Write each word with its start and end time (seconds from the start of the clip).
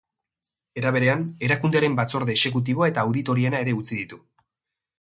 Era 0.81 0.91
berean, 0.95 1.25
erakundearen 1.49 1.97
batzorde 2.01 2.35
exekutiboa 2.37 2.89
eta 2.93 3.05
auditoriena 3.05 3.61
ere 3.67 3.77
utzi 3.83 3.93
ditu. 4.03 4.21